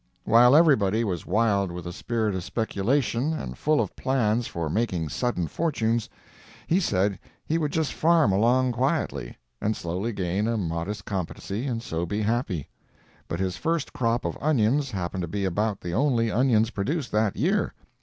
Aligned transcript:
While 0.23 0.55
everybody 0.55 1.03
was 1.03 1.27
wild 1.27 1.71
with 1.71 1.85
a 1.85 1.93
spirit 1.93 2.33
of 2.33 2.43
speculation, 2.43 3.33
and 3.33 3.55
full 3.55 3.79
of 3.79 3.95
plans 3.95 4.47
for 4.47 4.67
making 4.67 5.09
sudden 5.09 5.45
fortunes, 5.45 6.09
he 6.65 6.79
said 6.79 7.19
he 7.45 7.59
would 7.59 7.71
just 7.71 7.93
farm 7.93 8.31
along 8.31 8.71
quietly, 8.71 9.37
and 9.61 9.77
slowly 9.77 10.11
gain 10.11 10.47
a 10.47 10.57
modest 10.57 11.05
competency, 11.05 11.67
and 11.67 11.83
so 11.83 12.07
be 12.07 12.23
happy. 12.23 12.67
But 13.27 13.39
his 13.39 13.57
first 13.57 13.93
crop 13.93 14.25
of 14.25 14.39
onions 14.41 14.89
happened 14.89 15.21
to 15.21 15.27
be 15.27 15.45
about 15.45 15.81
the 15.81 15.93
only 15.93 16.31
onions 16.31 16.71
produced 16.71 17.11
that 17.11 17.35
year. 17.37 17.75